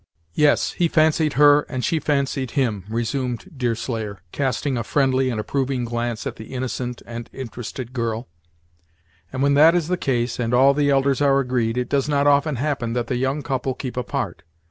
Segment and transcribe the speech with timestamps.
[0.33, 5.85] "Yes, he fancied her, and she fancied him," resumed Deerslayer, casting a friendly and approving
[5.85, 8.27] glance at the innocent and interested girl;
[9.31, 12.25] "and when that is the case, and all the elders are agreed, it does not
[12.25, 14.41] often happen that the young couple keep apart.